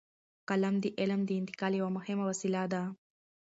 [0.49, 2.83] قلم د علم د انتقال یوه مهمه وسیله ده.